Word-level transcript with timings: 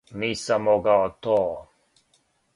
Нисам 0.21 0.63
могао 0.67 1.05
то. 1.23 1.37